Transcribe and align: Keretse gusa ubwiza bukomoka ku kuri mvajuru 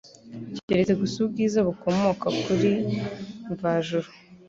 Keretse 0.67 0.93
gusa 1.01 1.15
ubwiza 1.25 1.59
bukomoka 1.67 2.25
ku 2.33 2.39
kuri 2.45 2.71
mvajuru 3.51 4.09